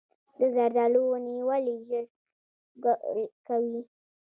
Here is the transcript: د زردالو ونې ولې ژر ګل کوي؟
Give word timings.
د 0.39 0.41
زردالو 0.55 1.01
ونې 1.09 1.35
ولې 1.49 1.75
ژر 1.87 2.05
ګل 2.83 3.01
کوي؟ 3.47 3.81